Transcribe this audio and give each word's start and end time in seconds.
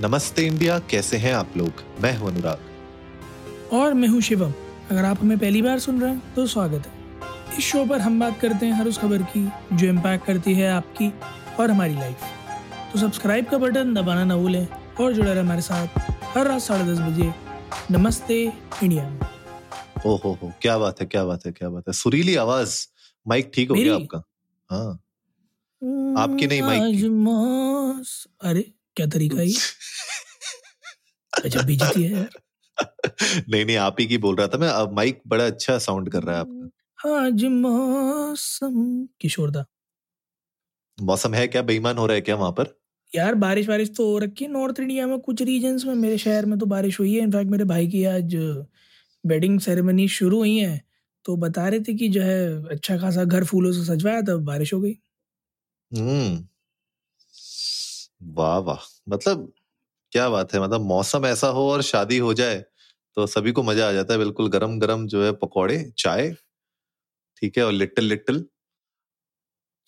नमस्ते 0.00 0.42
इंडिया 0.42 0.78
कैसे 0.90 1.16
हैं 1.16 1.32
आप 1.34 1.56
लोग? 1.56 1.82
मैं 2.00 2.16
हूँ 2.18 2.28
अनुराग। 2.28 3.72
और 3.72 3.94
मैं 3.94 4.08
हूँ 4.08 4.20
शिवम। 4.20 4.52
अगर 4.90 5.04
आप 5.04 5.20
हमें 5.20 5.38
पहली 5.38 5.62
बार 5.62 5.78
सुन 5.78 6.00
रहे 6.00 6.10
हैं 6.10 6.34
तो 6.34 6.46
स्वागत 6.46 6.86
है। 6.86 7.58
इस 7.58 7.64
शो 7.64 7.84
पर 7.86 8.00
हम 8.00 8.18
बात 8.20 8.38
करते 8.40 8.66
हैं 8.66 8.72
हर 8.72 8.88
उस 8.88 8.98
खबर 8.98 9.22
की 9.22 9.44
जो 9.72 9.86
इम्पैक्ट 9.86 10.26
करती 10.26 10.54
है 10.54 10.70
आपकी 10.70 11.12
और 11.60 11.70
हमारी 11.70 11.94
लाइफ 11.94 12.24
तो 12.92 12.98
सब्सक्राइब 12.98 13.48
का 13.48 13.58
बटन 13.58 13.94
दबाना 13.94 14.24
ना 14.24 14.36
भूलें 14.36 14.66
और 15.00 15.12
जुड़े 15.12 15.34
रहे 15.34 15.42
हमारे 15.42 15.60
साथ 15.60 16.00
हर 16.36 16.46
रात 16.46 16.60
साढ़े 16.60 16.84
दस 16.84 17.00
बजे 17.00 17.32
नमस्ते 17.90 18.42
इंडिया। 18.82 19.08
में 19.10 19.20
ओ 20.06 20.16
हो 20.16 20.38
हो 20.42 20.52
क्या 20.62 20.78
बात 20.78 21.00
है 21.00 21.06
क्या 21.06 21.24
बात 21.24 21.46
है 21.46 21.52
क्या 21.52 21.68
बात 21.68 21.88
है। 21.88 21.92
सुरीली 21.92 22.36
आवाज़। 22.36 22.86
माइक 23.28 23.52
ठीक 23.54 23.70
हो 23.70 23.74
गया 23.74 23.94
आपका? 23.94 24.22
हाँ। 24.70 24.92
आपकी 26.18 26.46
नहीं, 26.46 26.62
माइक 26.62 26.80
अरे 28.42 28.72
क्या 29.00 29.06
तरीका 29.06 29.40
है 29.40 29.48
अच्छा 31.44 31.62
बेइज्जती 31.62 32.02
है 32.02 32.12
यार। 32.12 32.28
नहीं 33.48 33.64
नहीं 33.64 33.76
आप 33.76 33.96
ही 34.00 34.06
की 34.06 34.18
बोल 34.18 34.36
रहा 34.36 34.46
था 34.46 34.58
मैं। 34.58 34.68
अब 34.68 34.92
माइक 34.92 35.20
बड़ा 35.26 35.46
अच्छा 35.46 35.78
साउंड 35.78 36.10
कर 36.10 36.22
रहा 36.22 36.34
है 36.34 36.40
आपका। 36.40 37.18
आज 37.18 37.44
मौसम 37.44 38.80
किशोर 39.20 39.50
दा। 39.50 39.64
मौसम 40.98 41.34
है 41.34 41.46
क्या? 41.48 41.62
बेईमान 41.62 41.98
हो 41.98 42.06
रहा 42.06 42.14
है 42.14 42.20
क्या 42.20 42.36
वहाँ 42.36 42.52
पर? 42.52 42.80
यार 43.14 43.34
बारिश 43.34 43.68
वारिश 43.68 43.90
तो 43.96 44.12
हो 44.12 44.18
रखी 44.18 44.44
है। 44.44 44.50
नॉर्थ 44.50 44.80
इंडिया 44.80 45.06
में 45.06 45.18
कुछ 45.20 45.42
रीजन्स 45.42 45.84
में 45.84 45.94
मेरे 45.94 46.18
शहर 46.18 46.46
में 46.46 46.58
तो 46.58 46.66
बारिश 46.66 47.00
हुई 47.00 47.14
है। 47.14 47.22
इनफैक्ट 47.22 47.50
मेरे 47.50 47.64
भाई 47.64 47.88
की 47.88 48.04
आज 48.04 48.34
वेडिंग 49.26 49.60
सेरेमनी 49.60 50.08
शुरू 50.08 50.38
हुई 50.38 50.58
है। 50.58 50.80
तो 51.24 51.36
बता 51.36 51.68
रहे 51.68 51.80
थे 51.80 51.94
कि 51.94 52.08
जो 52.08 52.22
है 52.22 52.68
अच्छा 52.68 52.98
खासा 52.98 53.24
घर 53.24 53.44
फूलों 53.44 53.72
से 53.72 53.84
सजवाया 53.84 54.22
था 54.22 54.36
बारिश 54.36 54.74
हो 54.74 54.80
गई। 54.80 54.94
हम्म। 55.92 56.49
वाह 58.20 58.58
वाह। 58.60 58.78
मतलब 59.08 59.52
क्या 60.12 60.28
बात 60.30 60.54
है 60.54 60.60
मतलब 60.62 60.80
मौसम 60.82 61.26
ऐसा 61.26 61.48
हो 61.50 61.68
और 61.72 61.82
शादी 61.84 62.18
हो 62.18 62.34
जाए 62.34 62.58
तो 63.16 63.26
सभी 63.28 63.52
को 63.52 63.62
मज़ा 63.62 63.88
आ 63.88 63.92
जाता 63.92 64.14
है 64.14 64.18
बिल्कुल 64.18 64.48
गरम 64.50 64.78
गरम 64.80 65.06
जो 65.08 65.24
है 65.24 65.32
पकौड़े 65.36 65.78
चाय 65.98 66.30
ठीक 67.42 67.58
है 67.58 67.64
और 67.64 67.72
लिटिल 67.72 68.04
लिटिल। 68.06 68.44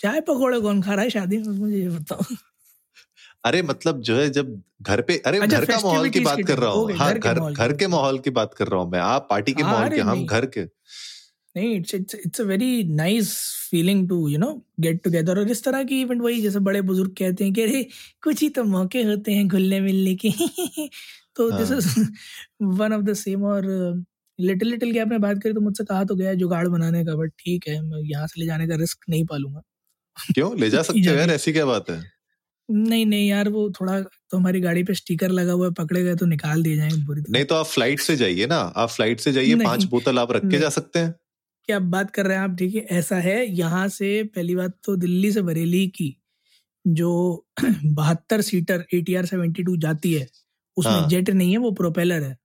चाय 0.00 0.20
पकौड़े 0.20 0.60
कौन 0.60 0.80
खा 0.82 0.94
रहा 0.94 1.04
है? 1.04 1.10
शादी 1.10 1.38
में 1.38 1.52
मुझे 1.54 1.76
ये 1.78 1.88
बताओ। 1.88 2.22
अरे 3.44 3.62
मतलब 3.62 4.00
जो 4.02 4.16
है 4.16 4.28
जब 4.30 4.62
घर 4.82 5.00
पे 5.02 5.16
अरे 5.26 5.40
अच्छा, 5.40 5.56
घर 5.58 5.64
का 5.66 5.78
माहौल 5.80 6.08
की 6.10 6.20
बात 6.20 6.44
कर 6.46 6.58
रहा 6.58 6.70
हूँ। 6.70 6.92
हाँ 6.94 7.12
घर 7.14 7.38
घर 7.40 7.72
की 7.74 7.86
माहौल 7.88 8.18
की 8.18 8.30
बात 8.32 8.54
कर 8.54 8.68
रहा 8.68 8.80
हूँ 8.80 8.90
मैं। 8.90 8.98
आप 9.00 9.26
पार्टी 9.30 9.52
के 9.54 9.62
हाँ, 9.62 9.72
माहौल 9.72 9.90
के 9.90 10.00
हम 10.02 10.24
घर 10.26 10.46
के। 10.46 10.64
नहीं 11.56 11.74
it's 11.76 11.94
it's 11.94 12.14
it's 12.16 12.40
a 12.40 12.44
very 12.44 12.82
nice 12.92 13.32
feeling 13.70 14.08
to 14.08 14.28
you 14.28 14.38
know 14.38 14.52
get 14.80 15.02
together 15.04 15.38
और 15.38 15.50
इस 15.50 15.62
तरह 15.64 15.82
की 15.84 16.00
इवेंट 16.02 16.22
वही 16.22 16.40
जैसे 16.40 16.58
बड़े 16.60 16.80
बुज़ुर्ग 16.82 17.10
कहते 17.18 17.44
हैं 17.44 17.52
कि 17.52 17.62
अरे 17.62 17.82
कुछ 18.22 18.42
ही 18.42 18.48
तो 18.50 18.64
मौके 18.66 19.02
होते 19.02 19.32
हैं 19.32 19.46
घुलने 19.48 19.80
मिलने 19.80 20.14
के। 20.16 20.30
तो 21.36 21.50
this. 21.52 21.70
Is 21.72 21.88
one 22.72 22.92
of 22.92 23.02
the 23.02 23.14
same 23.16 23.44
और 23.46 23.66
लिटिल 24.38 24.68
लिटिल 24.68 24.92
की 24.92 24.98
आपने 24.98 25.18
बात 25.18 25.42
करी 25.42 25.52
तो 25.52 25.60
मुझसे 25.60 25.84
कहा 25.84 26.04
तो 26.04 26.14
गया 26.16 26.34
जुगाड़ 26.36 26.66
बनाने 26.68 27.04
का 27.04 27.16
बट 27.16 27.32
ठीक 27.38 27.68
है 27.68 27.80
मैं 27.82 28.00
यहाँ 28.02 28.26
से 28.26 28.40
ले 28.40 28.46
जाने 28.46 28.66
का 28.68 28.76
रिस्क 28.76 29.04
नहीं 29.08 29.24
पालूँगा। 29.26 29.62
क्यों? 30.34 30.56
ले 30.58 30.70
जा 30.70 30.82
सकते 30.84 31.10
हो 31.10 31.16
यार 31.16 31.30
ऐसी 31.30 31.52
क्या 31.52 31.66
बात 31.66 31.90
है? 31.90 32.04
नहीं 32.68 33.04
नहीं 33.06 33.28
यार 33.28 33.48
वो 33.48 33.70
थोड़ा 33.70 34.00
तो 34.02 34.36
हमारी 34.36 34.60
गाड़ी 34.60 34.82
पे 34.84 34.94
स्टिकर 34.94 35.30
लगा 35.30 35.52
हुआ 35.52 35.66
है 35.66 35.72
पकड़े 35.74 36.02
गए 36.04 36.14
तो 36.16 36.26
निकाल 36.26 36.62
दिए 36.62 36.76
जाएँगे 36.76 37.04
बुरी 37.04 37.22
नहीं 37.28 37.44
तो 37.44 37.54
आप 37.54 37.66
फ़्लाइट 37.66 38.00
से 38.00 38.16
जाइए 38.16 38.46
ना 38.46 38.56
आप 38.76 38.88
फ़्लाइट 38.88 39.20
से 39.20 39.32
जाइए 39.32 39.54
पाँच 39.58 39.84
बोतल 39.86 40.18
आप 40.18 40.32
रख 40.32 40.46
के 40.46 40.58
जा 40.58 40.68
सकते 40.70 40.98
हैं। 40.98 41.14
क्या 41.68 41.78
बात 41.78 42.10
कर 42.10 42.26
रहे 42.26 42.36
हैं 42.36 42.44
आप? 42.44 42.56
ठीक 42.58 42.74
है 42.74 42.80
ऐसा 42.98 43.16
है 43.16 43.44
यहाँ 43.46 43.86
से 43.88 44.22
पहली 44.36 44.54
बात 44.56 44.76
तो 44.84 44.96
दिल्ली 44.96 45.32
से 45.32 45.42
बरेली 45.42 45.86
की 45.88 46.14
जो 46.84 47.10
बहत्तर 47.84 48.40
seater 48.40 48.84
A 48.94 49.00
T 49.00 49.14
R 49.14 49.26
seventy 49.26 49.62
two 49.62 49.76
जाती 49.76 50.12
है 50.14 50.26
उसमें 50.76 50.92
हाँ। 50.92 51.08
जेट 51.08 51.30
नहीं 51.30 51.50
है 51.52 51.58
वो 51.58 51.70
प्रोपेलर 51.72 52.22
है। 52.22 52.36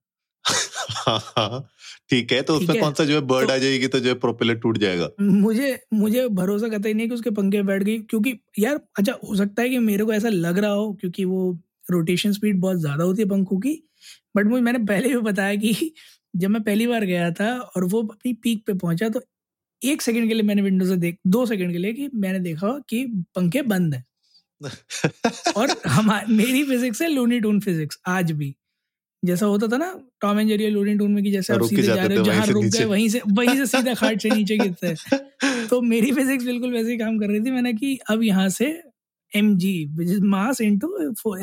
हाँ, 0.90 1.18
हाँ, 1.38 1.68
ठीक 2.10 2.32
है 2.32 2.40
तो 2.42 2.54
उसमें 2.54 2.80
कौन 2.80 2.92
सा 2.94 3.04
जो 3.04 3.14
है 3.14 3.20
बर्ड 3.20 3.46
तो- 3.46 3.54
आ 3.54 3.58
जाएगी 3.58 3.86
तो 3.88 4.00
जो 4.00 4.08
है 4.08 4.14
प्रोपेलर 4.18 4.54
टूट 4.54 4.78
जाएगा? 4.78 5.08
मुझे 5.20 5.78
मुझे 5.94 6.26
भरोसा 6.28 6.68
करता 6.68 6.88
ही 6.88 6.94
नहीं 6.94 7.08
कि 7.08 7.14
उसके 7.14 7.30
पंखे 7.30 7.62
बैठ 7.62 7.82
गई 7.82 7.98
क्योंकि 8.00 8.38
यार 8.58 8.80
अच्छा 8.98 9.12
हो 9.24 9.34
सकता 9.36 9.62
है 9.62 9.68
कि 9.68 9.78
मेरे 9.78 10.04
को 10.04 10.12
ऐसा 10.12 10.28
लग 10.28 10.58
रहा 10.58 10.70
हो 10.70 10.92
क्योंकि 10.92 11.24
वो 11.24 11.50
रोटेशन 11.90 12.32
स्पीड 12.32 12.60
बहुत 12.60 12.76
ज़्यादा 12.76 13.04
होती 13.04 13.22
है 13.22 13.28
पंखों 13.28 13.58
की 13.58 13.74
बट 14.36 14.46
मुझे 14.46 14.62
मैंने 14.62 14.78
पहले 14.78 15.08
भी 15.08 15.20
बताया 15.22 15.54
कि 15.56 15.92
जब 16.38 16.50
मैं 16.50 16.62
पहली 16.62 16.86
बार 16.86 17.04
गया 17.04 17.30
था 17.32 17.52
और 17.58 17.84
वो 17.84 18.02
अपनी 18.02 18.32
पीक 18.42 18.64
पे 18.66 18.74
पहुँचा 18.74 19.08
तो 19.08 19.20
एक 19.82 20.02
सेकंड 20.02 20.28
के 20.28 20.34
लिए 20.34 20.42
मैंने 20.42 20.62
विंडो 20.62 20.86
से 20.86 20.96
देख 20.96 21.18
दो 21.26 21.46
सेकंड 21.46 21.72
के 21.72 21.78
लिए 21.78 21.92
कि 21.92 22.08
मैंने 22.14 22.38
देखा 22.40 22.68
कि 22.88 23.04
पंखे 23.36 23.62
बंद 23.62 23.94
हैं। 23.94 24.04
और 25.56 25.74
हमारी 25.88 26.34
मेरी 26.34 26.64
फिजिक्स 26.64 27.02
है 27.02 27.08
लूनी 27.08 27.40
टून 27.40 27.60
फिजिक्स 27.60 27.98
आज 28.06 28.32
भी। 28.32 28.54
जैसा 29.22 29.46
होता 29.46 29.68
था 29.68 29.76
ना 29.76 29.92
Tom 30.20 30.40
and 30.40 30.48
Jerry 30.48 30.68
Looney 30.70 30.94
Tunes 30.98 31.12
में 31.12 31.22
कि 31.24 31.30
जैसे 31.30 31.52
आप 31.52 31.62
सीधे 31.62 31.82
जा 31.82 32.04
रहे 32.04 32.18
हो 32.18 32.24
जहाँ 32.24 32.46
रुक 32.46 32.64
गए 32.66 32.84
वहीं 32.84 33.08
से 33.08 33.22
वहीं 33.28 33.56
से 33.56 33.66
सीधा 33.66 33.94
खाट 33.94 34.22
से 34.22 34.30
नीचे 34.30 34.58
गिरते 34.58 34.86
हैं। 34.86 35.66
तो 35.68 35.80
मेरी 35.82 36.12
फिजिक्स 36.12 36.44
बिल्कुल 36.44 36.72
वैसे 36.72 36.90
ही 36.92 36.98
काम 36.98 37.18
कर 37.18 37.28
रही 37.28 37.40
थी। 37.40 37.50
मैंने 37.50 37.72
कि 37.74 37.98
अब 38.10 38.22
यहाँ 38.22 38.48
से 38.50 38.66
M 39.32 39.56
G 39.58 39.74
mass 40.24 40.60
into 40.60 40.96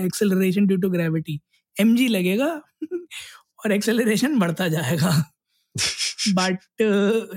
acceleration 0.06 0.68
due 0.68 0.78
to 0.78 0.90
gravity 0.90 1.40
M 1.78 1.96
G 1.96 2.08
लगेगा। 2.08 2.50
और 3.66 3.72
एक्सेलरेशन 3.72 4.40
बढ़ता 4.40 4.68
जाएगा। 4.70 5.12
बट 6.30 6.60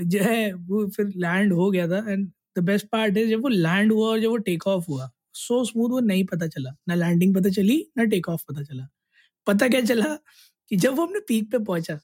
जो 0.04 0.20
है 0.22 0.52
वो 0.54 0.86
फिर 0.90 1.06
लैंड 1.16 1.52
हो 1.52 1.70
गया 1.70 1.86
था 1.88 1.98
एंड 2.12 2.28
द 2.58 2.62
बेस्ट 2.64 2.86
पार्ट 2.88 3.16
है 3.16 3.26
जब 3.28 3.42
वो 3.42 3.48
लैंड 3.48 3.92
हुआ 3.92 4.08
और 4.08 4.20
जब 4.20 4.28
वो 4.28 4.36
टेक 4.44 4.66
ऑफ़ 4.66 4.84
हुआ 4.88 5.10
सो 5.36 5.64
स्मूथ 5.64 5.90
वो 5.90 6.00
नहीं 6.02 6.24
पता 6.26 6.46
चला। 6.48 6.70
ना 6.88 6.94
लैंडिंग 6.94 7.34
पता 7.34 7.50
चली 7.50 7.78
ना 7.98 8.04
टेक 8.06 8.28
ऑफ़ 8.28 8.44
पता 8.48 8.62
चला। 8.62 8.88
पता 9.46 9.68
क्या 9.68 9.80
चला 9.84 10.14
कि 10.70 10.76
जब 10.78 10.96
वो 10.96 11.06
अपने 11.06 11.20
पीक 11.28 11.50
पे 11.52 11.58
पहुँचा 11.60 11.98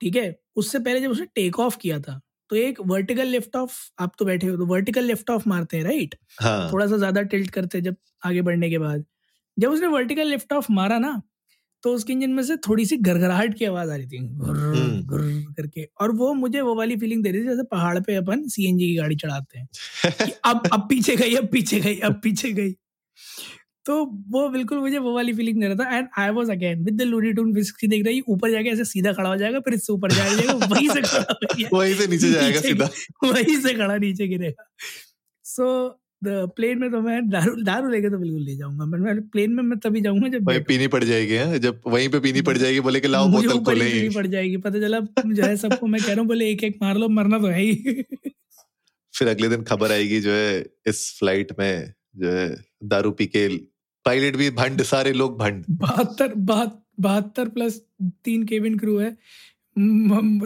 ठीक 0.00 0.16
है 0.16 0.34
उससे 0.56 0.78
पहले 0.78 1.00
जब 1.00 1.10
उसने 1.10 1.26
टेक 1.34 1.58
ऑफ़ 1.60 1.76
किया 1.78 1.98
था 2.00 2.20
तो 2.50 2.56
एक 2.56 2.80
वर्टिकल 2.86 3.26
लिफ्ट 3.28 3.56
ऑफ़ 3.56 3.74
आप 4.00 4.12
तो 4.18 4.24
बैठे 4.24 4.46
हो 4.46 4.56
तो 4.56 4.66
वर्टिकल 4.66 5.04
लिफ्ट 5.04 5.30
ऑफ़ 5.30 5.48
मारते 5.48 5.76
हैं 5.76 5.84
राइट 5.84 6.14
हाँ। 6.36 6.72
थोड़ा 6.72 6.86
सा 6.86 6.96
ज़्यादा 6.96 7.22
टिल्ट 7.32 7.50
करते 7.50 7.78
हैं 7.78 7.84
जब 7.84 7.96
आगे 8.22 8.42
बढ़ने 8.42 8.70
के 8.70 8.78
बाद। 8.78 9.04
जब 9.56 9.70
उसने 9.72 9.86
वर्टिकल 9.88 10.28
लिफ्ट 10.28 10.52
ऑफ़ 10.52 10.72
मारा 10.72 10.98
ना 10.98 11.20
तो 11.82 11.94
उसके 11.94 12.12
इंजन 12.12 12.30
में 12.30 12.42
से 12.42 12.56
थोड़ी 12.56 12.86
सी 12.86 12.96
गरगराहट 12.96 13.54
की 13.58 13.64
आवाज़ 13.64 13.90
आ 13.90 13.96
रही 13.96 14.06
थी। 14.06 14.18
गुर्र, 14.18 14.60
हम्म। 14.60 15.02
गुर्र 15.02 15.44
करके। 15.52 15.88
और 16.00 16.12
वो 16.12 16.34
मुझे 16.34 16.60
वो 16.60 16.74
वाली 16.74 16.96
फीलिंग 16.96 17.22
दे 17.22 17.30
रही 17.30 17.40
थी 17.40 17.44
जैसे 17.44 17.62
पहाड़ 17.62 17.98
पे 18.00 18.14
अपन 18.14 18.48
सीएनजी 18.48 18.86
की 18.86 18.94
गाड़ी 18.94 19.16
चढ़ाते 19.16 19.58
हैं 19.58 19.68
कि 20.06 20.32
अब 20.44 20.62
अब 20.72 20.80
पीछे 20.80 21.16
गई 21.16 21.34
अब 21.34 21.46
पीछे 21.46 21.80
गई 21.80 21.98
अब 21.98 22.20
पीछे 22.24 22.52
गई। 22.52 22.72
तो 23.84 24.04
वो 24.06 24.48
बिल्कुल 24.48 24.78
मुझे 24.78 24.98
वो 24.98 25.14
वाली 25.14 25.32
फीलिंग 25.32 25.60
दे 25.60 25.66
रहा 25.66 25.74
था। 25.74 25.96
And 25.96 26.08
I 26.18 26.30
was 26.30 26.50
again 26.50 26.84
with 26.84 26.94
the 26.94 27.02
Looney 27.02 27.32
Tunes 27.32 27.54
physics 27.54 27.84
देख 27.84 28.06
रही 28.06 28.20
ऊपर 28.28 28.50
जाके 28.50 28.68
ऐसे 28.68 28.84
सीधा 28.84 29.12
खड़ा 29.12 29.28
हो 29.30 29.36
जाएगा 29.36 29.60
फिर 29.60 29.74
इससे 29.74 29.92
ऊपर 29.92 30.12
जाएगा 30.12 30.52
वहीं 30.52 30.88
से 30.88 31.00
खड़ा 31.02 31.34
वहीं 31.78 31.94
से 31.94 32.06
नीचे 32.06 32.30
जाएगा 32.30 32.60
सीधा। 32.60 32.90
वहीं 33.24 33.60
से 33.60 33.74
खड़ा 33.74 33.96
नीचे 33.96 34.28
गिरेगा। 34.28 34.68
सो 35.44 35.88
प्लेन 36.24 36.78
में 36.78 36.90
तो 36.90 37.00
मैं 37.00 37.28
दारू 37.30 37.54
दारू 37.62 37.88
लेके 37.88 38.10
तो 38.10 38.18
बिल्कुल 38.18 38.40
ले 38.42 38.54
जाऊँगा 38.56 38.84
मैं 38.84 38.98
मैं 38.98 39.20
प्लेन 39.28 39.52
में 39.52 39.62
मैं 39.62 39.78
तभी 39.78 40.00
जाऊँगा 40.00 40.28
जब 40.28 40.44
बैठूं। 40.44 40.64
पीनी 40.64 40.86
पड़ 40.88 41.02
जाएगी 41.04 41.36
हाँ? 41.36 41.58
जब 41.58 41.80
वहीं 41.86 42.08
पे 42.08 42.20
पीनी 42.20 42.42
पड़ 42.42 42.56
जाएगी 42.58 42.80
बोले 42.80 43.00
कि 43.00 43.08
लाओ 43.08 43.28
बोतल 43.28 43.58
खोले 43.64 43.84
पीनी 43.84 44.14
पड़ 44.14 44.26
जाएगी 44.26 44.56
पता 44.56 44.80
चला 44.80 45.00
जो 45.26 45.42
है 45.42 45.56
सबको 45.56 45.86
मैं 45.86 46.00
कह 46.02 46.08
रहा 46.08 46.20
हूँ 46.20 46.26
बोले 46.26 46.50
एक 46.50 46.64
एक 46.64 46.78
मार 46.82 46.96
लो 46.96 47.08
मरना 47.08 47.38
तो 47.38 47.46
है 47.46 47.60
ही 47.60 48.02
फिर 49.14 49.28
अगले 49.28 49.48
दिन 49.48 49.62
खबर 49.62 49.92
आएगी 49.92 50.20
जो 50.20 50.30
है 50.30 50.58
इस 50.86 51.18
फ़्लाइट 51.18 51.52
में 51.58 51.92
जो 52.16 52.30
है 52.30 52.48
दारू 52.84 53.10
पी 53.10 53.26
के 53.26 53.46
पायलट 54.06 54.36
भी 54.36 54.50
भंड 54.50 54.82
सारे 54.82 55.12
लोग 55.12 55.38
भंड 55.38 55.64
बहत्तर 55.70 56.32
बहत्तर 57.00 57.48
प्लस 57.48 57.80
तीन 58.24 58.44
केबिन 58.46 58.78
क्रू 58.78 58.96
है 58.98 59.16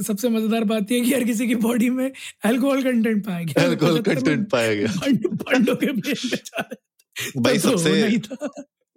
सबसे 0.03 0.29
मज़ेदार 0.29 0.65
बात 0.65 0.93
यह 0.93 0.99
है 0.99 1.05
कि 1.05 1.13
हर 1.13 1.25
किसी 1.25 1.47
की 1.49 1.55
बॉडी 1.55 1.91
में 1.91 2.13
अल्कोहल 2.45 2.83
कंटेंट 2.83 3.27
पाया 3.27 3.43
गया। 3.43 3.65
अल्कोहल 3.65 4.01
कंटेंट 4.01 4.51
पाया 4.51 4.75
गया। 4.75 4.87
भंड- 4.87 5.77
के। 5.85 6.13
भाई 7.41 7.59
तो 7.59 7.77
सबसे 7.77 8.19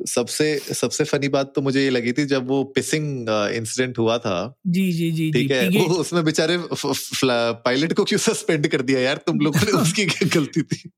सबसे 0.08 0.74
सबसे 0.74 1.04
फनी 1.04 1.28
बात 1.28 1.54
तो 1.56 1.62
मुझे 1.62 1.84
ये 1.84 1.90
लगी 1.90 2.12
थी 2.14 2.26
जब 2.26 2.48
वो 2.48 2.64
पिसिंग 2.64 3.28
इंसिडेंट 3.30 3.98
हुआ 3.98 4.18
था। 4.18 4.60
जी 4.68 4.92
जी 4.92 5.12
जी 5.12 5.32
जी 5.32 5.32
ठीक 5.32 5.52
है 5.52 5.70
वो 5.70 5.86
उसमें 5.86 6.26
बेचारे 6.26 6.58
पायलट 7.54 7.94
को 7.94 8.04
क्यों 8.04 8.20
सस्पेंड 8.20 8.68
कर 8.68 8.82
दिया 8.82 9.00
यार? 9.00 9.18
तुम 9.18 9.40
लोगों 9.40 9.60
ने 9.60 9.72
उसकी 9.82 10.06
क्या 10.06 10.30
गलती 10.36 10.62
थी? 10.62 10.90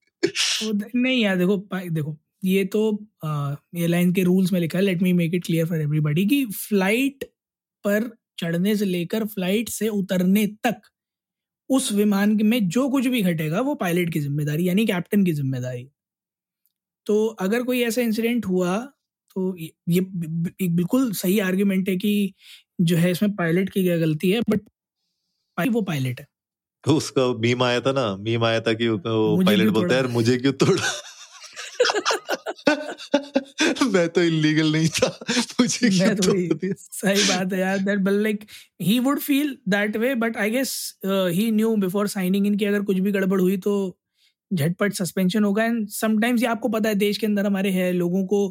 नहीं 0.96 1.22
यार 1.22 1.38
देखो 1.38 1.70
देखो 1.76 2.18
ये 2.46 2.66
तो 2.66 3.08
एयरलाइन 3.26 4.14
के 4.14 4.24
रूल्स 4.24 4.54
में 4.54 4.60
लिखा 4.60 4.80
है 4.80 4.86
let 4.86 5.02
me 5.02 5.14
make 5.14 5.34
it 5.34 5.46
clear 5.46 5.66
for 5.66 5.82
everybody 5.82 6.26
कि 6.26 6.46
फ़्लाइट 6.46 7.24
पर 7.88 8.18
चढ़ने 8.40 8.76
से 8.76 8.86
लेकर 8.86 9.26
फ़्लाइट 9.28 9.70
से 9.70 9.88
उतरने 9.90 10.46
तक 10.66 10.82
उस 11.70 11.92
विमान 11.94 12.38
में 12.46 12.68
जो 12.70 12.88
कुछ 12.90 13.08
भी 13.08 13.22
घटेगा 13.24 13.62
वो 13.62 13.76
पायलट 13.76 14.14
की 14.14 14.20
ज़िम्मेदारी 14.20 14.68
यानी 14.68 14.86
कैप्टन 14.86 15.24
की 15.26 15.32
ज़िम्मेदारी। 15.34 15.88
तो 17.08 17.26
अगर 17.42 17.64
कोई 17.64 17.82
ऐसा 17.84 18.02
इंसिडेंट 18.02 18.46
हुआ 18.46 18.78
तो 19.36 19.56
ये 19.58 20.00
एक 20.62 20.76
बिल्कुल 20.76 21.12
सही 21.14 21.40
आर्ग्यूमेंट 21.40 21.90
है 21.90 21.96
कि 21.98 22.34
जो 22.82 22.98
है 22.98 23.12
इसमें 23.12 23.36
पायलट 23.36 23.70
की 23.70 23.84
क्या 23.84 23.98
गलती 23.98 24.30
है 24.32 24.42
बट 24.50 24.62
वो 25.58 25.82
पायलट 25.84 26.20
है। 26.20 26.26
उसका 26.84 27.28
मीम 27.40 27.64
आया 27.64 27.80
था 27.82 27.92
ना 27.92 28.06
मीम 28.18 28.44
आया 28.46 28.60
था 28.62 28.74
कि 28.74 28.88
वो 28.88 28.98
पायलट 29.38 29.70
बोलता 29.70 29.96
है 29.96 30.02
यार 30.02 30.08
मुझे 30.12 30.38
क्यों 30.38 30.54
तोड़ा? 30.56 30.84
मैं 33.94 34.08
तो 34.10 34.22
इलीगल 34.24 34.72
नहीं 34.72 34.88
था। 34.90 35.08
मुझे 35.62 35.90
क्यों 35.90 36.16
तो 36.18 36.34
सही 36.78 37.24
बात 37.24 37.54
है 37.54 37.60
यार 37.60 37.78
that 37.80 38.00
but 38.00 38.12
like 38.14 38.44
he 38.82 39.00
would 39.00 39.20
feel 39.20 39.58
that 39.70 39.98
way 39.98 40.14
but 40.18 40.38
I 40.38 40.50
guess 40.52 40.74
he 41.06 41.50
knew 41.52 41.76
before 41.78 42.08
signing 42.08 42.48
in 42.48 42.58
कि 42.58 42.66
अगर 42.66 42.82
कुछ 42.84 43.00
भी 43.00 43.12
गड़बड़ 43.12 43.42
हुई 43.42 43.58
तो 43.58 43.76
झटपट 44.52 44.94
सस्पेंशन 44.94 45.44
होगा। 45.44 45.64
एंड 45.66 45.88
समटाइम्स 45.92 46.42
ये 46.42 46.48
आपको 46.48 46.70
पता 46.70 46.90
है 46.90 46.96
देश 46.96 47.18
के 47.18 47.28
अंदर 47.28 47.46
हमारे 47.46 47.72
है 47.72 47.92
लोगों 47.94 48.26
को 48.28 48.42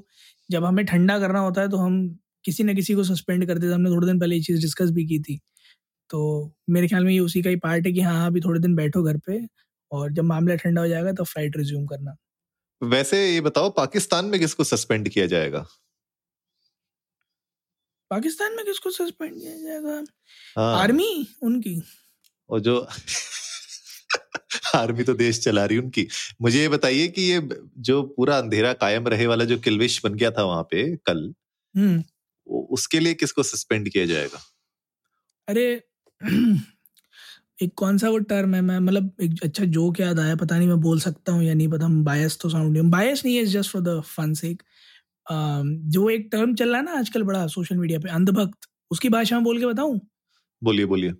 जब 0.50 0.64
हमें 0.64 0.84
ठंडा 0.86 1.18
करना 1.18 1.40
होता 1.40 1.60
है 1.60 1.68
तो 1.68 1.76
हम 1.76 1.98
किसी 2.44 2.64
ना 2.64 2.72
किसी 2.74 2.94
को 2.94 3.04
सस्पेंड 3.04 3.46
कर 3.46 3.58
देते 3.58 3.74
हमने 3.74 3.90
थोड़े 3.90 4.06
दिन 4.06 4.20
पहले 4.20 4.36
ये 4.36 4.42
चीज़ 4.42 4.60
डिस्कस 4.62 4.90
भी 4.92 5.06
की 5.06 5.18
थी। 5.20 5.38
तो 6.10 6.20
मेरे 6.70 6.88
ख्याल 6.88 7.04
में 7.04 7.12
ये 7.12 7.18
उसी 7.20 7.42
का 7.42 7.50
ही 7.50 7.56
पार्ट 7.58 7.86
है 7.86 7.92
कि 7.92 8.00
हाँ 8.02 8.26
अभी 8.28 8.40
थोड़े 8.40 8.60
दिन 8.60 8.74
बैठो 8.76 9.02
घर 9.04 9.18
पे 9.28 9.40
और 9.92 10.12
जब 10.12 10.24
मामला 10.24 10.54
ठंडा 10.56 10.80
हो 10.82 10.88
जाएगा 10.88 11.12
तो 11.12 11.24
फ़्लाइट 11.24 11.56
रिज्यूम 11.56 11.86
करना। 11.86 12.16
वैसे 12.82 13.34
ये 13.34 13.40
बताओ 13.40 13.70
पाकिस्तान 13.70 14.24
में 14.24 14.40
किसको 14.40 14.64
सस्पेंड 14.64 15.08
किया 15.08 15.26
जाएगा? 15.26 15.66
पाकिस्तान 18.10 18.56
में 18.56 18.64
किसको 18.64 18.90
सस्पेंड 18.90 19.40
किया 19.40 19.56
जाएगा? 19.56 20.04
हाँ। 20.56 20.82
आर्मी 20.82 21.28
उनकी। 21.42 21.82
और 22.50 22.60
जो 22.60 22.88
आर्मी 24.74 25.04
तो 25.04 25.14
देश 25.14 25.40
चला 25.40 25.64
रही 25.64 25.78
उनकी। 25.78 26.08
मुझे 26.42 26.60
ये 26.60 26.68
बताइए 26.68 27.08
कि 27.08 27.22
ये 27.22 27.48
जो 27.78 28.02
पूरा 28.02 28.38
अंधेरा 28.38 28.72
कायम 28.72 29.08
रहे 29.08 29.26
वाला 29.26 29.44
जो 29.44 29.58
किलविश 29.58 30.00
बन 30.04 30.14
गया 30.14 30.30
था 30.30 30.42
वहाँ 30.42 30.62
पे 30.62 30.96
कल 30.96 31.34
हम्म। 31.76 32.04
उसके 32.46 33.00
लिए 33.00 33.14
किसको 33.14 33.42
सस्पेंड 33.42 33.88
किया 33.88 34.06
जाएगा? 34.06 34.40
अरे 35.48 35.82
एक 37.60 37.72
कौन 37.76 37.98
सा 37.98 38.08
वो 38.10 38.18
टर्म 38.30 38.54
है? 38.54 38.60
मैं 38.62 38.78
मतलब 38.80 39.12
एक 39.22 39.40
अच्छा 39.44 39.64
जोक 39.76 40.00
याद 40.00 40.18
आया 40.20 40.34
पता 40.36 40.58
नहीं 40.58 40.68
मैं 40.68 40.80
बोल 40.80 41.00
सकता 41.00 41.32
हूँ 41.32 41.42
या 41.44 41.54
नहीं 41.54 41.68
पता 41.68 41.84
हम 41.84 42.02
बायस 42.04 42.38
तो 42.42 42.48
साउंड 42.48 42.78
बायस 42.90 43.24
नहीं 43.24 43.36
है 43.36 43.44
just 43.46 43.70
for 43.72 43.82
the 43.82 44.00
fun 44.06 44.32
sake 44.34 44.62
जो 45.90 46.08
एक 46.10 46.28
टर्म 46.32 46.54
चल 46.54 46.68
रहा 46.68 46.78
है 46.78 46.84
ना 46.84 46.98
आजकल 46.98 47.22
बड़ा 47.22 47.46
सोशल 47.48 47.76
मीडिया 47.76 47.98
पे 48.00 48.08
अंधभक्त 48.10 48.68
उसकी 48.90 49.08
भाषा 49.08 49.36
में 49.36 49.44
बोल 49.44 49.58
के 49.60 49.66
बताऊँ? 49.66 50.00
बोलिए 50.62 50.86
बोलिए। 50.86 51.12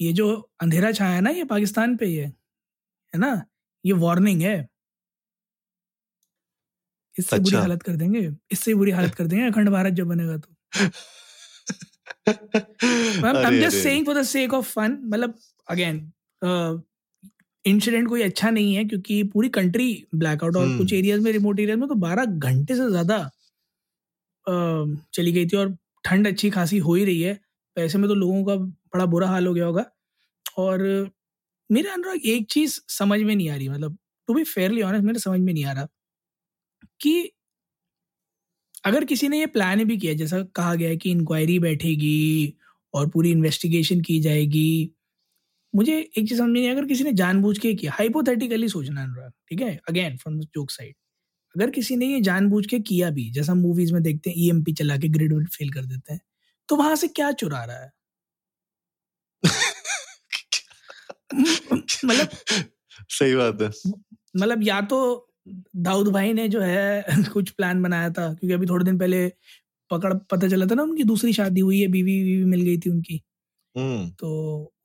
ये 0.00 0.12
जो 0.12 0.30
अंधेरा 0.60 0.92
छाया 0.92 1.14
है 1.14 1.20
ना 1.20 1.30
ये 1.30 1.44
पाकिस्तान 1.44 1.96
पे 1.96 2.06
ये 2.06 2.24
है 2.24 2.54
ना? 3.14 3.32
ये 3.84 3.92
वार्निंग 3.94 4.42
है। 4.42 4.68
इससे 7.16 7.36
अच्छा। 7.36 7.42
बुरी। 7.42 7.56
हालत 7.56 7.82
कर 7.82 7.96
देंगे 7.96 8.28
इससे 8.52 8.74
बुरी 8.74 8.90
हालत 8.90 9.14
कर 9.14 9.26
देंगे 9.26 9.46
अखंड 9.46 9.68
भारत 9.70 9.92
जब 9.94 10.06
बनेगा 10.08 10.36
तो। 10.38 10.54
जस्ट 12.26 13.36
अरे 13.36 13.70
saying 13.72 14.06
for 14.06 14.14
the 14.14 14.22
sake 14.26 14.54
of 14.54 14.72
fun 14.72 14.98
मतलब 15.04 15.34
अगेन 15.68 16.00
इंसिडेंट 17.64 18.08
कोई 18.08 18.22
अच्छा 18.22 18.50
नहीं 18.50 18.74
है 18.74 18.84
क्योंकि 18.84 19.22
पूरी 19.32 19.48
कंट्री 19.50 19.88
ब्लैकआउट 20.14 20.56
और 20.56 20.64
हम्म। 20.64 20.78
कुछ 20.78 20.92
एरियाज़ 20.92 21.20
में 21.20 21.30
रिमोट 21.32 21.60
एरियाज़ 21.60 21.78
में 21.80 21.88
तो 21.88 21.94
12 21.96 22.24
घंटे 22.24 22.74
से 22.76 22.88
ज़्यादा 22.90 23.18
अ, 24.46 24.52
चली 25.14 25.32
गई 25.32 25.46
थी 25.46 25.56
और 25.56 25.76
ठंड 26.04 26.26
अच्छी 26.26 26.50
खासी 26.50 26.78
हो 26.78 26.94
ही 26.94 27.04
रही 27.04 27.20
है। 27.22 27.38
ऐसे 27.76 27.98
में 27.98 28.08
तो 28.08 28.14
लोगों 28.14 28.44
का 28.44 28.56
बड़ा 28.56 29.06
बुरा 29.06 29.28
हाल 29.28 29.46
हो 29.46 29.52
गया 29.54 29.66
होगा। 29.66 29.84
और 30.58 30.82
मेरे 31.70 31.88
अनुराग 31.90 32.26
एक 32.28 32.46
चीज़ 32.50 32.80
समझ 32.90 33.20
में 33.22 33.34
नहीं 33.36 33.48
आ 33.50 33.56
रही 33.56 33.68
मतलब 33.68 33.98
टू 34.28 34.34
बी 34.34 34.44
फेयरली 34.46 34.82
ऑनेस्ट 34.82 35.04
मेरे 35.04 35.18
समझ 35.20 35.40
में 35.40 35.52
नहीं 35.52 35.64
आ 35.64 35.72
रहा 35.72 35.86
कि 37.00 37.12
अगर 38.84 39.04
किसी 39.04 39.28
ने 39.28 39.38
ये 39.38 39.46
प्लान 39.46 39.84
भी 39.84 39.96
किया 39.96 40.14
जैसा 40.14 40.42
कहा 40.56 40.74
गया 40.74 40.88
है 40.88 40.96
कि 40.96 41.10
इंक्वायरी 41.10 41.58
बैठेगी 41.58 42.54
और 42.94 43.08
पूरी 43.08 43.30
इन्वेस्टिगेशन 43.30 44.00
की 44.00 44.20
जाएगी 44.20 44.66
मुझे 45.74 45.98
एक 45.98 46.28
चीज़ 46.28 46.38
समझ 46.38 46.48
में 46.48 46.60
नहीं 46.60 46.70
अगर 46.70 46.86
किसी 46.86 47.04
ने 47.04 47.12
जानबूझ 47.14 47.58
के 47.58 47.74
किया 47.74 47.92
हाइपोथेटिकली 47.92 48.68
सोचना 48.68 49.02
अनुराग 49.02 49.32
ठीक 49.50 49.60
है? 49.60 49.76
Again 49.88 50.16
from 50.16 50.38
the 50.40 50.44
joke 50.54 50.70
side 50.70 50.94
अगर 51.54 51.70
किसी 51.70 51.96
ने 51.96 52.06
ये 52.06 52.20
जानबूझ 52.22 52.66
के 52.66 52.80
किया 52.82 53.10
भी 53.10 53.30
जैसा 53.30 53.54
मूवीज़ 53.54 53.92
में 53.94 54.02
देखते 54.02 54.30
हैं 54.30 54.36
ईएमपी 54.38 54.72
चला 54.74 54.96
के 54.98 55.08
ग्रिड 55.08 55.34
विड 55.34 55.48
फेल 55.50 55.70
कर 55.70 55.84
देते 55.86 56.12
हैं 56.12 56.20
तो 56.68 56.76
वहाँ 56.76 56.96
से 56.96 57.08
क्या 57.10 57.32
चुरा 57.34 57.64
रहा 57.64 57.82
है? 57.84 57.90
मतलब 62.04 62.28
सही 63.10 63.34
बात 63.36 63.62
है। 63.62 63.68
मतलब 64.36 64.62
या 64.62 64.80
तो 64.82 64.98
दाऊद 65.76 66.08
भाई 66.08 66.32
ने 66.32 66.48
जो 66.48 66.60
है 66.60 67.04
कुछ 67.32 67.50
प्लान 67.50 67.82
बनाया 67.82 68.10
था 68.10 68.34
क्योंकि 68.34 68.52
अभी 68.54 68.66
थोड़े 68.66 68.84
दिन 68.84 68.98
पहले 68.98 69.28
पकड़ 69.90 70.14
पता 70.14 70.48
चला 70.48 70.66
था 70.66 70.74
ना 70.74 70.82
उनकी 70.82 71.04
दूसरी 71.04 71.32
शादी 71.32 71.60
हुई 71.60 71.80
है 71.80 71.86
बीवी 71.88 72.22
बीवी 72.24 72.44
मिल 72.44 72.60
गई 72.62 72.78
थी 72.78 72.90
उनकी। 72.90 73.22
हम्म। 73.76 74.10
तो 74.10 74.30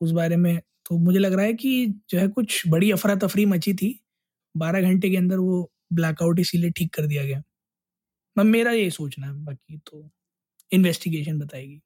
उस 0.02 0.12
बारे 0.12 0.38
में 0.38 0.58
तो 0.90 0.98
मुझे 0.98 1.20
लग 1.20 1.34
रहा 1.34 1.46
है 1.46 1.54
कि 1.54 1.88
जो 2.10 2.20
है 2.20 2.28
कुछ 2.28 2.64
बड़ी 2.68 2.92
अफरा 2.92 3.16
तफरी 3.16 3.46
मची 3.46 3.74
थी 3.74 4.00
बारह 4.56 4.82
घंटे 4.82 5.10
के 5.10 5.18
अंदर 5.18 5.38
वो 5.40 5.72
ब्लैकआउट 5.94 6.40
इसीलिए 6.40 6.72
ठीक 6.72 6.94
कर 6.94 7.08
दिया 7.08 7.24
गया। 7.26 7.44
मैं 8.38 8.46
मेरा 8.46 8.72
ये 8.72 8.90
सोचना 8.90 9.28
है 9.28 9.34
बाकी 9.46 9.78
तो 9.78 10.10
इन्वेस्टिगेशन 10.72 11.40
बताएगी। 11.40 11.82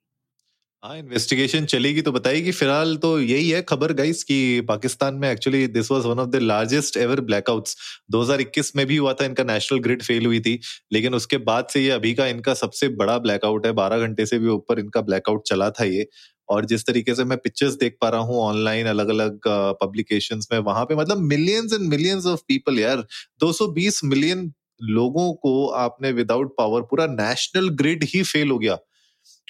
हाँ 0.83 0.97
इन्वेस्टिगेशन 0.97 1.65
चलेगी 1.65 2.01
तो 2.01 2.11
बताएगी। 2.11 2.51
फ़िलहाल 2.51 2.95
तो 2.97 3.19
यही 3.19 3.49
है 3.49 3.61
खबर 3.61 3.91
गाइस 3.93 4.23
कि 4.23 4.61
पाकिस्तान 4.69 5.15
में 5.15 5.29
actually 5.31 5.65
this 5.67 5.91
was 5.91 6.05
one 6.05 6.19
of 6.19 6.29
the 6.29 6.35
largest 6.35 6.97
ever 6.97 7.19
blackouts 7.21 7.75
2021 8.11 8.71
में 8.75 8.85
भी 8.87 8.95
हुआ 8.97 9.13
था, 9.13 9.25
इनका 9.25 9.43
नेशनल 9.43 9.79
ग्रिड 9.79 10.03
फेल 10.03 10.25
हुई 10.25 10.39
थी, 10.39 10.59
लेकिन 10.93 11.15
उसके 11.15 11.37
बाद 11.41 11.67
से 11.71 11.81
ये 11.81 11.89
अभी 11.91 12.13
का 12.13 12.25
इनका 12.27 12.53
सबसे 12.53 12.87
बड़ा 12.95 13.17
ब्लैकआउट 13.19 13.65
है। 13.65 13.71
12 13.73 13.99
घंटे 13.99 14.25
से 14.25 14.39
भी 14.39 14.47
ऊपर 14.49 14.79
इनका 14.79 15.01
ब्लैकआउट 15.01 15.43
चला 15.47 15.69
था 15.71 15.83
ये। 15.85 16.07
और 16.49 16.65
जिस 16.65 16.85
तरीके 16.87 17.15
से 17.15 17.23
मैं 17.23 17.37
पिक्चर्स 17.37 17.73
देख 17.75 17.97
पा 18.01 18.09
रहा 18.09 18.21
हूँ 18.21 18.41
ऑनलाइन 18.41 18.87
अलग 18.87 19.09
अलग 19.09 19.39
पब्लिकेशन 19.81 20.39
में, 20.51 20.59
वहाँ 20.59 20.85
पे 20.85 20.95
मतलब 20.95 21.17
millions 21.25 21.73
and 21.73 21.89
millions 21.89 22.25
of 22.25 22.41
people 22.47 22.79
यार। 22.79 23.05
220 23.39 24.03
मिलियन 24.03 24.51
लोगों 24.83 25.31
को 25.33 25.67
आपने 25.77 26.11
विदाउट 26.11 26.55
पावर 26.57 26.81
पूरा 26.81 27.05
नेशनल 27.09 27.69
ग्रिड 27.75 28.03
ही 28.05 28.23
फेल 28.23 28.49
हो 28.51 28.57
गया। 28.59 28.77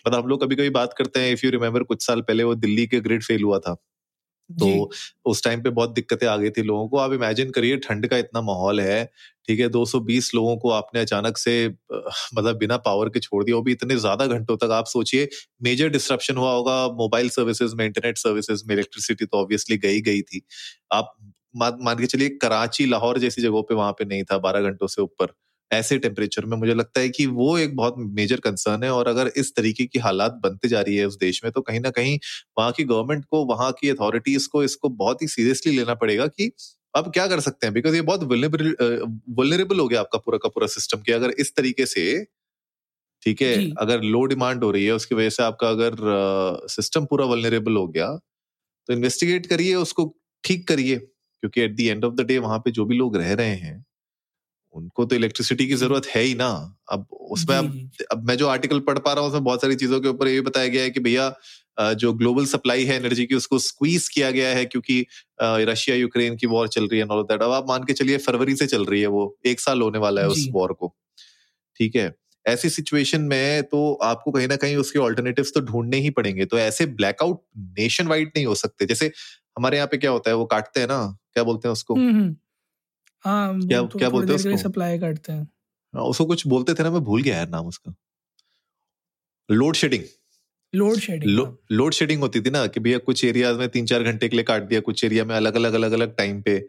मतलब 0.05 0.19
हम 0.19 0.27
लोग 0.29 0.43
कभी 0.43 0.55
कभी 0.55 0.69
बात 0.71 0.93
करते 0.97 1.19
हैं 1.21 1.31
इफ़ 1.33 1.45
यू 1.45 1.51
रिमेम्बर 1.51 1.83
कुछ 1.85 2.05
साल 2.05 2.21
पहले 2.23 2.43
वो 2.45 2.55
दिल्ली 2.57 2.87
के 2.87 2.99
ग्रिड 3.01 3.23
फेल 3.23 3.43
हुआ 3.43 3.59
था। 3.61 3.75
तो 4.49 4.67
उस 5.27 5.43
टाइम 5.43 5.61
पे 5.63 5.69
बहुत 5.71 5.91
दिक्कतें 5.93 6.25
आ 6.27 6.35
गई 6.37 6.49
थी 6.51 6.63
लोगों 6.63 6.87
को। 6.89 6.97
आप 6.99 7.13
इमेजिन 7.13 7.51
करिए 7.51 7.77
ठंड 7.79 8.07
का 8.07 8.17
इतना 8.19 8.41
माहौल 8.43 8.81
है 8.81 9.05
ठीक 9.47 9.59
है 9.59 9.67
220 9.69 10.31
लोगों 10.35 10.55
को 10.59 10.69
आपने 10.71 11.01
अचानक 11.01 11.37
से 11.39 11.53
मतलब 12.33 12.57
बिना 12.59 12.77
पावर 12.79 13.09
के 13.09 13.19
छोड़ 13.21 13.43
दिया 13.43 13.55
वो 13.57 13.61
भी 13.63 13.71
इतने 13.73 13.95
ज़्यादा 13.97 14.27
घंटों 14.27 14.57
तक। 14.57 14.71
आप 14.73 14.85
सोचिए 14.87 15.29
मेजर 15.63 15.89
डिस्ट्रप्शन 15.91 16.37
हुआ 16.37 16.53
होगा 16.53 16.77
मोबाइल 16.97 17.29
सर्विसेज़ 17.31 17.75
में 17.77 17.85
इंटरनेट 17.85 18.17
सर्विसेज़ 18.19 18.63
में 18.67 18.75
इलेक्ट्रिसिटी 18.75 19.25
तो 19.27 19.37
ऑब्वियसली 19.39 19.77
गई 19.79 20.01
गई 20.03 20.21
थी। 20.23 20.43
आप 20.93 21.13
मान 21.55 21.97
के 21.99 22.05
चलिए 22.07 22.29
कराची 22.41 22.85
लाहौर 22.87 23.19
जैसी 23.19 23.41
जगहों 23.41 23.63
पे 23.63 23.75
वहाँ 23.75 23.91
पे 23.93 24.05
नहीं 24.07 24.23
था 24.25 24.37
बारह 24.39 24.69
घंटों 24.69 24.87
से 24.89 25.01
ऊपर। 25.03 25.33
ऐसे 25.71 25.97
टेम्परेचर 25.97 26.45
में 26.45 26.57
मुझे 26.57 26.73
लगता 26.73 27.01
है 27.01 27.09
कि 27.09 27.25
वो 27.25 27.57
एक 27.57 27.75
बहुत 27.75 27.95
मेजर 27.97 28.39
कंसर्न 28.39 28.83
है 28.83 28.91
और 28.93 29.07
अगर 29.07 29.31
इस 29.37 29.55
तरीके 29.55 29.85
की 29.85 29.99
हालात 29.99 30.39
बनते 30.43 30.67
जा 30.67 30.81
रही 30.81 30.95
है 30.95 31.05
उस 31.05 31.17
देश 31.19 31.43
में 31.43 31.51
तो 31.53 31.61
कहीं 31.61 31.79
ना 31.79 31.89
कहीं 31.89 32.17
वहाँ 32.57 32.71
की 32.71 32.83
गवर्नमेंट 32.83 33.25
को 33.25 33.45
वहाँ 33.45 33.71
की 33.71 33.89
अथॉरिटीज 33.89 34.47
को 34.47 34.63
इसको 34.63 34.89
बहुत 34.89 35.21
ही 35.21 35.27
सीरियसली 35.27 35.75
लेना 35.77 35.93
पड़ेगा 35.95 36.27
कि 36.27 36.51
अब 36.95 37.11
क्या 37.13 37.27
कर 37.27 37.39
सकते 37.39 37.67
हैं? 37.67 37.73
बिकॉज़ 37.73 37.95
ये 37.95 38.01
बहुत 38.01 38.23
वुलनरेबल 38.23 39.79
हो 39.79 39.87
गया 39.87 39.99
आपका 39.99 40.19
पूरा 40.19 40.37
का 40.37 40.49
पूरा 40.49 40.67
सिस्टम 40.67 41.01
कि 41.01 41.11
अगर 41.11 41.31
इस 41.39 41.55
तरीके 41.55 41.85
से 41.85 42.03
ठीक 43.23 43.41
है 43.41 43.53
अगर 43.77 44.01
लो 44.03 44.23
डिमांड 44.25 44.63
हो 44.63 44.71
रही 44.71 44.85
है 44.85 44.91
उसकी 44.91 45.15
वजह 45.15 45.29
से 45.29 45.43
आपका 45.43 45.69
अगर 45.69 45.95
सिस्टम 46.69 47.05
पूरा 47.05 47.25
वल्नरेबल 47.25 47.75
हो 47.75 47.87
गया 47.87 48.07
तो 48.89 48.93
इन्वेस्टिगेट 48.93 49.45
करिए 49.45 49.75
उसको 49.75 50.05
ठीक 50.43 50.67
करिए 50.67 50.97
क्योंकि 50.97 51.61
at 51.61 51.75
the 51.75 51.79
end 51.81 52.05
of 52.05 52.13
the 52.15 52.21
day 52.21 52.37
वहाँ 52.37 52.59
पे 52.59 52.71
जो 52.71 52.85
भी 52.85 52.97
लोग 52.97 53.17
रह 53.17 53.33
रहे 53.33 53.55
हैं 53.55 53.85
उनको 54.73 55.05
तो 55.05 55.15
इलेक्ट्रिसिटी 55.15 55.67
की 55.67 55.75
ज़रूरत 55.75 56.05
है 56.07 56.21
ही 56.21 56.33
ना। 56.35 56.49
अब 56.91 57.05
उसमें 57.31 57.55
अब। 57.57 57.89
अब 58.11 58.27
मैं 58.27 58.37
जो 58.37 58.47
आर्टिकल 58.47 58.79
पढ़ 58.79 58.99
पा 58.99 59.13
रहा 59.13 59.21
हूँ 59.21 59.29
उसमें 59.29 59.43
बहुत 59.43 59.61
सारी 59.61 59.75
चीज़ों 59.75 59.99
के 60.01 60.07
ऊपर 60.07 60.27
ये 60.27 60.41
बताया 60.41 60.67
गया 60.67 60.83
है 60.83 60.89
कि 60.89 60.99
भैया 60.99 61.33
जो 61.95 62.11
ग्लोबल 62.13 62.45
सप्लाई 62.45 62.83
है 62.85 62.95
एनर्जी 62.95 63.25
की 63.25 63.35
उसको 63.35 63.59
स्क्वीज 63.59 64.07
किया 64.07 64.31
गया 64.31 64.49
है 64.49 64.65
क्योंकि 64.65 65.05
रशिया 65.41 65.95
यूक्रेन 65.95 66.35
की 66.37 66.47
वॉर 66.47 66.67
चल 66.67 66.87
रही 66.87 66.99
है 66.99 67.05
ऑल 67.07 67.23
दैट 67.23 67.43
अब 67.43 67.51
आप 67.51 67.67
मान 67.67 67.83
के 67.83 67.93
चलिए 67.93 68.17
फरवरी 68.19 68.55
से 68.55 68.67
चल 68.67 68.85
रही 68.85 69.01
है 69.01 69.07
वो 69.07 69.23
एक 69.45 69.59
साल 69.59 69.81
होने 69.81 69.99
वाला 69.99 70.21
है 70.21 70.27
उस 70.27 70.47
वॉर 70.51 70.73
को। 70.73 70.93
ठीक 71.79 71.95
है? 71.95 72.13
ऐसी 72.45 72.69
सिचुएशन 72.69 73.21
में 73.21 73.63
तो 73.63 73.93
आपको 74.03 74.31
कहीं 74.31 74.47
ना 74.47 74.55
कहीं 74.55 74.75
उसके 74.75 74.99
ऑल्टरनेटिव 74.99 75.45
तो 75.53 75.61
ढूँढने 75.61 75.97
ही 75.97 76.09
पड़ेंगे। 76.09 76.45
तो 76.45 76.59
ऐसे 76.59 76.85
ब्लैकआउट 76.85 77.41
नेशन 77.79 78.07
वाइड 78.07 78.31
नहीं 78.35 78.45
हो 78.45 78.55
सकते। 78.55 78.85
जैसे 78.85 79.11
हमारे 79.57 79.77
यहाँ 79.77 79.87
पे 79.87 79.97
क्या 79.97 80.11
होता 80.11 80.29
है 80.29 80.35
वो 80.35 80.45
काटते 80.45 80.79
हैं 80.79 80.87
ना 80.87 81.01
क्या 81.33 81.43
बोलते 81.43 81.67
हैं 81.67 81.73
उसको? 81.73 81.95
हम्म, 81.95 82.15
हम्म। 82.15 82.35
हाँ 83.21 83.61
क्या- 83.61 83.91
तो 83.91 83.99
क्या 83.99 84.09
बोलते 84.09 84.49
हैं? 84.49 84.57
सप्लाई 84.57 84.99
करते 84.99 85.31
हैं। 85.31 85.49
हाँ, 85.95 86.03
उसको 86.03 86.25
कुछ 86.25 86.47
बोलते 86.47 86.73
थे 86.73 86.83
ना 86.83 86.91
मैं 86.91 87.01
भूल 87.01 87.21
गया 87.21 87.37
यार 87.37 87.49
नाम 87.49 87.67
उसका। 87.67 87.93
Load 89.51 89.75
shedding. 89.75 90.03
लोड 90.75 90.97
शेडिंग 90.97 91.31
लो, 91.31 91.63
लोड 91.71 91.93
शेडिंग 91.93 92.21
होती 92.21 92.41
थी 92.41 92.49
ना 92.49 92.67
कि 92.67 92.79
भैया 92.79 92.97
कुछ 92.97 93.25
एरियाज़ 93.25 93.57
में 93.57 93.69
तीन 93.69 93.85
चार 93.85 94.03
घंटे 94.03 94.29
के 94.29 94.35
लिए 94.35 94.43
काट 94.43 94.63
दिया 94.63 94.79
कुछ 94.79 95.03
एरिया 95.03 95.25
में 95.25 95.35
अलग 95.35 95.55
अलग 95.55 95.73
अलग 95.73 95.91
अलग 95.91 96.15
टाइम 96.15 96.41
पे 96.41 96.67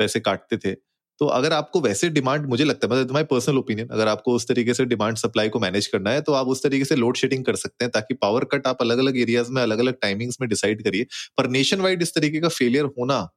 वैसे 0.00 0.20
काटते 0.20 0.56
थे। 0.56 0.74
तो 1.18 1.26
अगर 1.26 1.52
आपको 1.52 1.80
वैसे 1.80 2.08
डिमांड 2.08 2.46
मुझे 2.46 2.64
लगता 2.64 2.86
है 2.86 2.92
मतलब 2.92 3.12
माई 3.12 3.24
पर्सनल 3.24 3.58
ओपिनियन 3.58 3.88
अगर 3.88 4.08
आपको 4.08 4.32
उस 4.32 4.48
तरीके 4.48 4.74
से 4.74 4.84
डिमांड 4.84 5.16
सप्लाई 5.16 5.48
को 5.48 5.60
मैनेज 5.60 5.86
करना 5.86 6.10
है 6.10 6.20
तो 6.20 6.32
आप 6.32 6.46
उस 6.46 6.62
तरीके 6.62 6.84
से 6.84 6.96
लोड 6.96 7.16
शेडिंग 7.16 7.44
कर 7.44 7.56
सकते 7.56 7.84
हैं 7.84 7.92
ताकि 7.92 8.14
पावर 8.14 8.44
कट 8.44 8.66
आप 8.66 8.78
अलग 8.80 8.98
अलग 8.98 9.18
एरियाज़ 9.18 9.50
में 9.50 9.62
अलग 9.62 9.78
अलग 9.78 9.94
टाइमिंग्स 10.02 10.40
में 10.40 10.48
डिसाइड 10.50 10.84
करिए। 10.84 11.06
पर 11.38 11.48
नेशन 11.48 11.80
वाइड 11.80 12.02
इस 12.02 12.14
तरीके 12.14 12.40
का 12.40 12.48
फेलियर 12.48 12.84
होना 12.84 13.34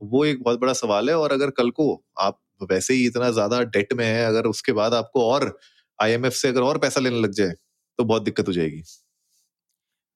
वो 0.00 0.24
एक 0.24 0.42
बहुत 0.42 0.60
बड़ा 0.60 0.72
सवाल 0.74 1.08
है 1.10 1.16
और 1.16 1.32
अगर 1.32 1.50
कल 1.52 1.70
को 1.72 1.92
आप 2.20 2.40
वैसे 2.70 2.94
ही 2.94 3.06
इतना 3.06 3.30
ज़्यादा 3.32 3.60
डेट 3.64 3.92
में 3.94 4.04
है, 4.06 4.24
अगर 4.26 4.46
उसके 4.46 4.72
बाद 4.74 4.94
आपको 4.94 5.24
और 5.26 5.58
आईएमएफ 5.98 6.32
से 6.34 6.48
अगर 6.48 6.62
और 6.62 6.78
पैसा 6.78 7.00
लेने 7.00 7.20
लग 7.20 7.32
जाए 7.34 7.54
तो 7.98 8.04
बहुत 8.04 8.22
दिक्कत 8.24 8.48
हो 8.48 8.52
जाएगी। 8.52 8.82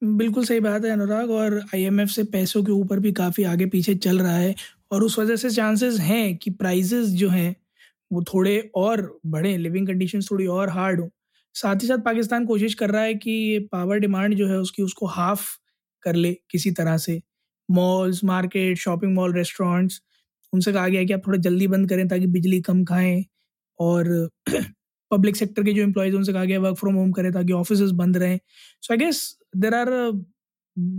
बिल्कुल 0.03 0.45
सही 0.45 0.61
बात 0.61 0.85
है 0.85 0.91
अनुराग 0.91 1.31
और 1.31 1.59
आईएमएफ 1.75 2.09
से 2.11 2.23
पैसों 2.27 2.63
के 2.65 2.73
ऊपर 2.73 2.99
भी 3.01 3.13
काफ़ी 3.13 3.43
आगे 3.45 3.67
पीछे 3.67 3.95
चल 3.97 4.19
रहा 4.19 4.37
है 4.37 4.55
और 4.93 5.03
उस 5.05 5.19
वजह 5.19 5.37
से 5.37 5.51
चांसेस 5.51 5.99
हैं 6.01 6.37
कि 6.37 6.51
प्राइजेस 6.53 7.07
जो 7.15 7.29
हैं, 7.31 7.55
वो 8.11 8.23
थोड़े 8.25 8.59
और 8.77 9.03
बढ़े 9.27 9.57
लिविंग 9.59 9.87
कंडीशंस 9.87 10.31
थोड़ी 10.31 10.47
और 10.49 10.69
हार्ड 10.71 11.01
हो। 11.01 11.11
साथ 11.55 11.83
ही 11.83 11.89
साथ 11.89 11.99
पाकिस्तान 11.99 12.47
कोशिश 12.47 12.75
कर 12.75 12.91
रहा 12.91 13.03
है 13.03 13.15
कि 13.17 13.31
ये 13.33 13.59
पावर 13.73 13.99
डिमांड 13.99 14.35
जो 14.35 14.49
है 14.49 14.59
उसकी 14.59 14.83
उसको 14.83 15.07
हाफ़ 15.09 15.47
कर 16.03 16.15
ले 16.17 16.33
किसी 16.51 16.71
तरह 16.73 16.97
से। 16.99 17.21
Malls 17.71 18.23
market 18.25 18.79
shopping 18.79 19.15
mall 19.15 19.35
restaurants 19.35 20.01
उनसे 20.53 20.73
कहा 20.73 20.89
गया 20.89 21.05
कि 21.05 21.13
आप 21.13 21.27
थोड़ा 21.27 21.39
जल्दी 21.39 21.67
बंद 21.67 21.89
करें 21.91 22.07
ताकि 22.09 22.27
बिजली 22.37 22.61
कम 22.63 22.85
खाएँ 22.85 23.25
और 23.79 24.29
पब्लिक 25.11 25.37
सेक्टर 25.37 25.65
के 25.65 25.73
जो 25.73 25.83
एम्प्लॉयज़ 25.83 26.17
उनसे 26.17 26.33
कहा 26.33 26.45
गया 26.45 26.61
वर्क 26.61 26.77
फ्रॉम 26.79 26.95
होम 26.95 27.13
करें 27.13 27.33
ताकि 27.33 27.53
ऑफ़िस 27.53 27.91
बंद 28.03 28.17
रहें 28.17 28.39
so 28.83 28.93
I 28.95 28.99
guess 28.99 29.23
there 29.57 29.75
are 29.75 29.91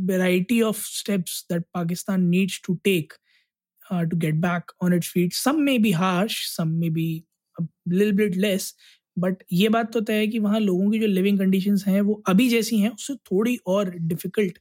variety 0.08 0.62
of 0.62 0.86
steps 0.88 1.46
that 1.52 1.64
Pakistan 1.74 2.24
needs 2.30 2.62
to 2.66 2.80
take 2.84 3.14
to 3.92 4.16
get 4.16 4.40
back 4.40 4.70
on 4.80 4.94
its 4.94 5.08
feet. 5.08 5.34
Some 5.34 5.66
may 5.66 5.78
be 5.78 5.92
harsh, 5.92 6.36
some 6.50 6.80
may 6.80 6.90
be 6.90 7.26
a 7.58 7.64
little 7.88 8.16
bit 8.16 8.38
less, 8.38 8.74
but 9.18 9.44
ये 9.54 9.70
बात 9.70 9.92
तो 9.94 10.02
तय 10.02 10.14
है 10.14 10.28
कि 10.28 10.40
वहाँ 10.40 10.60
लोगों 10.60 10.90
की 10.92 11.00
जो 11.00 11.08
लिविंग 11.08 11.40
कंडीशंस 11.40 11.84
हैं 11.88 12.02
वो 12.02 12.14
अभी 12.30 12.48
जैसी 12.50 12.78
हैं 12.78 12.90
उससे 12.90 13.14
थोड़ी 13.32 13.56
और 13.68 13.90
डिफ़िकल्ट 14.02 14.60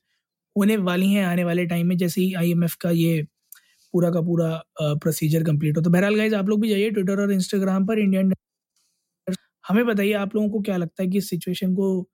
होने 0.57 0.77
वाली 0.79 1.13
हैं 1.13 1.25
आने 1.27 1.45
वाले 1.45 1.67
टाइम 1.67 1.87
में, 1.87 1.97
जैसे 1.97 2.21
ही 2.21 2.33
आईएमएफ 2.35 2.75
का 2.81 2.91
ये 2.93 3.23
पूरा 3.95 4.11
का 4.11 4.21
पूरा 4.23 4.51
प्रोसीजर 4.81 5.45
कंप्लीट 5.45 5.77
हो। 5.77 5.83
तो 5.83 5.91
बहरहाल 5.91 6.17
गाइज़ 6.17 6.35
आप 6.35 6.49
लोग 6.49 6.61
भी 6.61 6.69
जाइए 6.69 6.91
ट्विटर 6.91 7.21
और 7.21 7.33
इंस्टाग्राम 7.33 7.87
पर 7.87 7.99
इंडियन 7.99 8.33
हमें 9.65 9.85
बताइए 9.87 10.13
आप 10.15 10.35
लोगों 10.35 10.49
को 10.51 10.61
क्या 10.63 10.77
लगता 10.77 11.03
है 11.03 11.09
कि 11.11 11.19
इस 11.19 11.29
सिचुएशन 11.31 11.75
को 11.75 12.09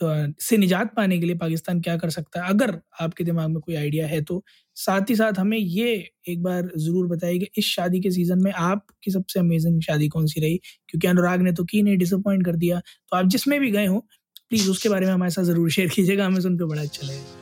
से 0.00 0.56
निजात 0.56 0.92
पाने 0.96 1.18
के 1.20 1.26
लिए 1.26 1.36
पाकिस्तान 1.36 1.80
क्या 1.80 1.96
कर 1.96 2.10
सकता 2.10 2.42
है? 2.42 2.48
अगर 2.50 2.78
आपके 3.00 3.24
दिमाग 3.24 3.48
में 3.50 3.60
कोई 3.60 3.74
आइडिया 3.76 4.06
है 4.06 4.20
तो 4.22 4.42
साथ 4.76 5.10
ही 5.10 5.16
साथ 5.16 5.38
हमें 5.38 5.56
ये 5.58 5.92
एक 6.28 6.42
बार 6.42 6.70
ज़रूर 6.76 7.06
बताइए 7.08 7.38
कि 7.38 7.48
इस 7.58 7.66
शादी 7.66 8.00
के 8.00 8.10
सीज़न 8.10 8.42
में 8.42 8.50
आपकी 8.52 9.10
सबसे 9.10 9.40
अमेजिंग 9.40 9.80
शादी 9.82 10.08
कौन 10.08 10.26
सी 10.26 10.40
रही? 10.40 10.56
क्योंकि 10.88 11.06
अनुराग 11.06 11.42
ने 11.42 11.52
तो 11.52 11.64
की 11.64 11.82
नहीं 11.82 11.96
डिसअपॉइंट 11.98 12.44
कर 12.46 12.56
दिया। 12.56 12.80
तो 12.80 13.16
आप 13.16 13.26
जिसमें 13.26 13.58
भी 13.60 13.70
गए 13.70 13.86
हो 13.86 13.98
प्लीज़ 14.50 14.68
उसके 14.70 14.88
बारे 14.88 15.06
में 15.06 15.12
हमारे 15.12 15.30
साथ 15.30 15.44
ज़रूर 15.44 15.70
शेयर 15.70 15.88
कीजिएगा, 15.88 16.26
हमें 16.26 16.40
सुनकर 16.40 16.64
बड़ा 16.64 16.82
अच्छा 16.82 17.06
लगेगा। 17.06 17.41